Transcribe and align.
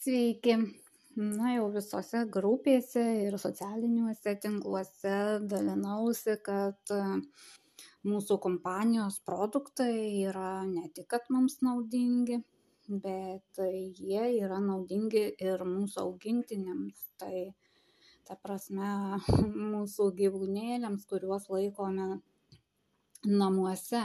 Sveiki. 0.00 0.54
Na 1.20 1.50
jau 1.52 1.66
visose 1.74 2.20
grupėse 2.34 3.02
ir 3.26 3.34
socialiniuose 3.42 4.32
tinkluose 4.40 5.16
dalinausi, 5.50 6.38
kad 6.46 6.92
e, 6.96 7.00
mūsų 8.08 8.38
kompanijos 8.46 9.18
produktai 9.28 9.90
yra 10.22 10.62
ne 10.70 10.86
tik, 10.96 11.04
kad 11.12 11.28
mums 11.36 11.58
naudingi, 11.66 12.38
bet 13.04 13.60
jie 13.60 14.24
yra 14.38 14.62
naudingi 14.70 15.26
ir 15.50 15.66
mūsų 15.74 16.06
augintiniams. 16.06 17.04
Tai 17.20 17.34
ta 18.24 18.40
prasme 18.40 19.20
mūsų 19.74 20.08
gyvūnėliams, 20.22 21.04
kuriuos 21.12 21.50
laikome 21.52 22.22
namuose. 23.26 24.04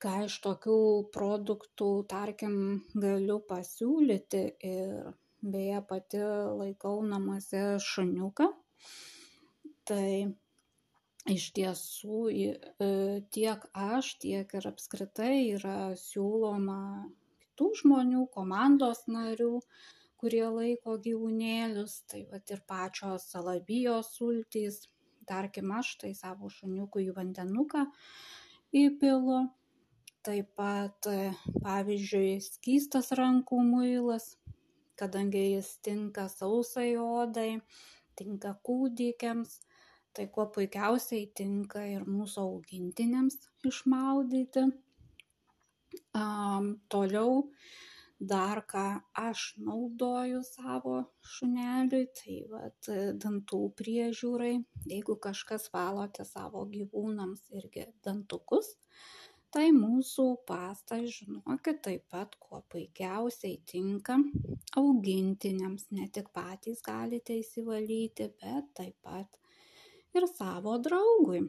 Ką 0.00 0.12
iš 0.26 0.38
tokių 0.44 0.76
produktų, 1.12 1.90
tarkim, 2.08 2.54
galiu 2.96 3.40
pasiūlyti 3.48 4.44
ir 4.64 5.10
beje 5.42 5.80
pati 5.88 6.20
laikau 6.60 7.00
namuose 7.04 7.64
šuniuką. 7.84 8.48
Tai 9.90 10.10
iš 11.28 11.46
tiesų 11.56 12.20
e, 12.32 12.52
tiek 13.36 13.64
aš, 13.76 14.14
tiek 14.24 14.54
ir 14.56 14.68
apskritai 14.70 15.34
yra 15.56 15.92
siūloma 16.00 16.80
kitų 17.44 17.70
žmonių, 17.82 18.26
komandos 18.32 19.04
narių, 19.08 19.60
kurie 20.20 20.46
laiko 20.48 20.96
gyvūnėlius, 21.04 22.04
tai 22.08 22.24
pat 22.30 22.50
ir 22.54 22.62
pačios 22.68 23.28
salabijos 23.32 24.14
sultys, 24.16 24.86
tarkim 25.30 25.70
aš 25.78 25.94
tai 26.02 26.10
savo 26.18 26.50
šuniukui 26.50 27.06
į 27.08 27.16
vandenuką 27.16 27.86
įpilu. 28.82 29.46
Taip 30.20 30.50
pat, 30.58 31.06
pavyzdžiui, 31.64 32.42
skystas 32.44 33.06
rankų 33.16 33.62
muilas, 33.64 34.34
kadangi 35.00 35.46
jis 35.54 35.70
tinka 35.80 36.26
sausai 36.28 36.90
odai, 37.00 37.62
tinka 38.20 38.52
kūdikiams, 38.68 39.54
tai 40.12 40.26
kuo 40.34 40.44
puikiausiai 40.52 41.30
tinka 41.40 41.86
ir 41.88 42.04
mūsų 42.04 42.44
augintiniams 42.44 43.38
išmaudyti. 43.70 44.66
Um, 46.14 46.74
toliau 46.92 47.46
dar 48.20 48.60
ką 48.68 48.84
aš 49.16 49.44
naudoju 49.64 50.42
savo 50.44 50.96
šuneliui, 51.34 52.08
tai 52.18 52.36
vat, 52.52 52.90
dantų 53.22 53.60
priežiūrai, 53.80 54.52
jeigu 54.92 55.16
kažkas 55.26 55.70
valote 55.72 56.26
savo 56.28 56.66
gyvūnams 56.68 57.46
irgi 57.56 57.86
dantukus, 58.04 58.74
tai 59.54 59.70
mūsų 59.72 60.26
pasta 60.46 61.00
žinokit 61.00 61.80
taip 61.86 62.04
pat 62.12 62.36
kuo 62.42 62.60
puikiausiai 62.70 63.56
tinka 63.72 64.18
augintiniams. 64.76 65.88
Ne 65.96 66.06
tik 66.12 66.28
patys 66.36 66.84
galite 66.86 67.40
išsivalyti 67.40 68.28
bet 68.42 68.70
taip 68.76 69.00
pat 69.02 69.40
ir 70.14 70.28
savo 70.28 70.76
draugui. 70.84 71.42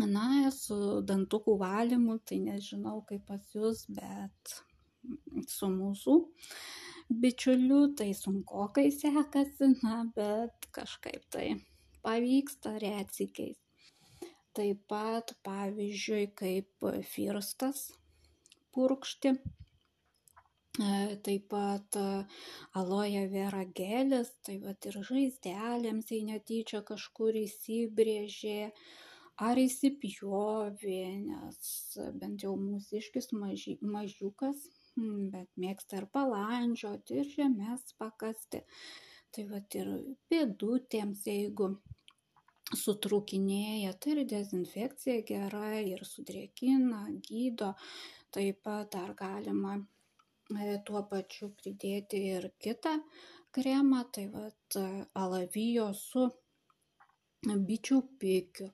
Na 0.00 0.48
su 0.54 1.02
dantukų 1.04 1.58
valymu 1.60 2.16
tai 2.24 2.40
nežinau 2.40 3.02
kaip 3.04 3.26
pas 3.28 3.54
jus 3.54 3.84
bet 3.92 4.56
su 5.48 5.70
mūsų 5.72 6.16
bičiuliu 7.10 7.80
tai 7.98 8.12
sunkokai 8.14 8.90
sekasi 8.94 9.72
na 9.82 10.04
bet 10.14 10.68
kažkaip 10.76 11.26
tai 11.34 11.46
pavyksta 12.04 12.76
retsykiais. 12.82 13.58
Taip 14.54 14.82
pat 14.90 15.34
pavyzdžiui 15.46 16.30
kaip 16.38 16.86
firstas 17.06 17.82
purkšti 18.74 19.30
e, 19.34 21.18
taip 21.26 21.46
pat 21.52 21.98
e, 21.98 22.06
aloje 22.80 23.26
vera 23.34 23.62
gelis, 23.80 24.32
tai 24.46 24.58
vat 24.64 24.90
ir 24.90 24.98
žaizdelėms, 25.10 26.10
jei 26.14 26.26
netyčia 26.32 26.82
kažkur 26.86 27.38
įsibrėžė 27.44 28.58
ar 29.46 29.58
įsipjovė, 29.58 31.00
nes 31.24 31.72
bent 32.22 32.42
jau 32.44 32.56
mūsiškis 32.60 33.30
maži, 33.38 33.78
mažiukas, 33.82 34.66
bet 35.32 35.48
mėgsta 35.60 36.00
ir 36.00 36.08
palandžioti, 36.16 37.20
ir 37.20 37.30
žemės 37.36 37.94
pakasti. 38.00 38.62
Tai 39.30 39.46
vat 39.52 39.76
ir 39.78 39.90
pėdutėms, 40.30 41.22
jeigu 41.30 41.70
sutrūkinėja, 42.78 43.94
tai 43.98 44.14
ir 44.14 44.24
dezinfekcija 44.30 45.22
gera, 45.26 45.78
ir 45.80 46.02
sudrėkina, 46.06 47.04
gydo. 47.26 47.74
Taip 48.34 48.62
pat 48.66 48.92
dar 48.94 49.14
galima 49.18 49.78
tuo 50.86 51.02
pačiu 51.10 51.50
pridėti 51.58 52.22
ir 52.34 52.50
kitą 52.62 52.96
kremą, 53.54 54.04
tai 54.14 54.26
vad 54.34 54.78
alavijo 55.18 55.90
su 55.94 56.28
bičių 57.46 58.02
pikiu. 58.20 58.70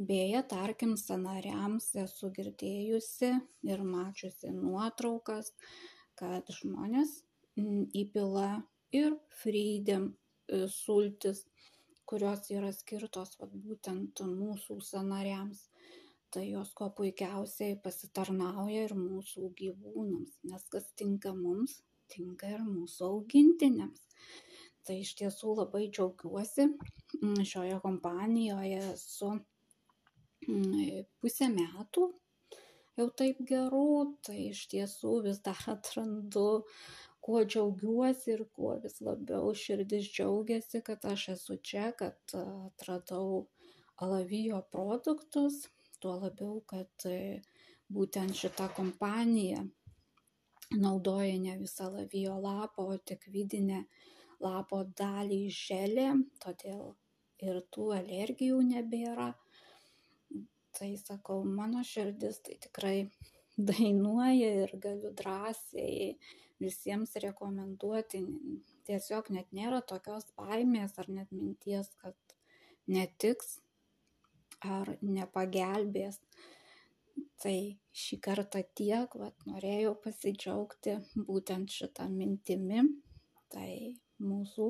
Beje, 0.00 0.42
tarkim, 0.48 0.96
sanariams 0.96 1.90
esu 2.02 2.30
girdėjusi 2.34 3.34
ir 3.68 3.82
mačiusi 3.84 4.50
nuotraukas, 4.56 5.52
kad 6.16 6.48
žmonės 6.56 7.20
įpila 8.02 8.62
ir 8.96 9.14
frydėm 9.42 10.08
e, 10.10 10.66
sultis 10.72 11.44
kurios 12.10 12.48
yra 12.50 12.72
skirtos 12.74 13.36
vat 13.38 13.52
būtent 13.64 14.22
mūsų 14.26 14.80
sąnariams 14.82 15.60
tai 16.34 16.46
jos 16.48 16.72
kuo 16.78 16.88
puikiausiai 16.98 17.76
pasitarnauja 17.84 18.86
ir 18.88 18.94
mūsų 18.98 19.50
gyvūnams 19.60 20.40
nes 20.50 20.66
kas 20.74 20.88
tinka 21.02 21.34
mums 21.36 21.76
tinka 22.14 22.50
ir 22.56 22.64
mūsų 22.66 23.06
augintiniams 23.12 24.02
tai 24.86 24.98
iš 25.04 25.14
tiesų 25.20 25.54
labai 25.60 25.84
džiaugiuosi 25.86 26.66
mm, 26.66 26.99
šioje 27.20 27.80
kompanijoje 27.84 28.80
esu 28.94 29.34
mm, 30.48 31.04
pusę 31.20 31.50
metų 31.52 32.08
jau 33.00 33.08
taip 33.22 33.40
gerų 33.48 33.86
tai 34.26 34.38
iš 34.50 34.66
tiesų 34.72 35.14
vis 35.28 35.40
dar 35.44 35.60
atrandu 35.74 36.48
kuo 37.24 37.42
džiaugiuosi 37.44 38.32
ir 38.34 38.44
kuo 38.56 38.74
vis 38.84 39.00
labiau 39.04 39.52
širdis 39.62 40.08
džiaugiasi, 40.14 40.80
kad 40.86 41.04
aš 41.12 41.26
esu 41.34 41.56
čia, 41.70 41.90
kad 41.98 42.34
atradau 42.40 43.46
alavijo 44.04 44.62
produktus, 44.72 45.66
tuo 46.00 46.16
labiau, 46.22 46.62
kad 46.72 47.04
e, 47.08 47.42
būtent 47.92 48.36
šita 48.40 48.70
kompanija 48.76 49.60
naudoja 50.80 51.36
ne 51.44 51.58
visą 51.60 51.90
alavijo 51.90 52.38
lapą, 52.40 52.88
o 52.94 52.96
tik 53.10 53.28
vidinę 53.34 53.84
lapo 54.40 54.80
dalį 55.02 55.42
želė, 55.52 56.08
todėl 56.40 56.94
ir 57.46 57.62
tų 57.74 57.90
alergijų 57.98 58.60
nebėra. 58.70 59.30
Tai 60.78 60.90
sakau, 61.00 61.42
mano 61.44 61.82
širdis 61.86 62.40
tai 62.46 62.58
tikrai 62.66 62.96
dainuoja 63.70 64.52
ir 64.64 64.76
galiu 64.82 65.10
drąsiai 65.16 66.14
visiems 66.60 67.16
rekomenduoti. 67.24 68.22
Tiesiog 68.88 69.32
net 69.34 69.50
nėra 69.56 69.80
tokios 69.86 70.28
baimės 70.38 70.96
ar 71.00 71.10
net 71.12 71.32
minties, 71.34 71.90
kad 72.02 72.16
netiks 72.90 73.58
ar 74.60 74.96
nepagelbės. 75.02 76.20
Tai 77.40 77.56
šį 77.96 78.16
kartą 78.24 78.62
tiek, 78.76 79.14
vat, 79.16 79.36
norėjau 79.48 79.94
pasidžiaugti 80.04 80.98
būtent 81.28 81.72
šitą 81.72 82.08
mintimi. 82.12 82.84
Tai 83.50 83.70
mūsų, 84.22 84.66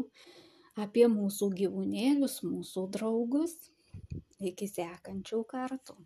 apie 0.84 1.06
mūsų 1.12 1.50
gyvūnėlius, 1.60 2.40
mūsų 2.46 2.86
draugus. 2.96 3.56
Iki 4.40 4.70
sekančių 4.70 5.42
kartų. 5.50 5.96